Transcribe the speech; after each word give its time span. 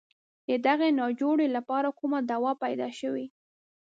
د 0.47 0.49
دغې 0.67 0.89
ناجوړې 0.99 1.47
لپاره 1.57 1.89
کومه 1.99 2.19
دوا 2.31 2.51
پیدا 2.63 2.89
شوې. 2.99 3.25